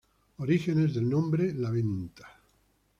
Orígenes 0.45 0.95
del 0.95 1.07
nombre 1.07 1.53
la 1.53 1.69
venta. 1.69 2.27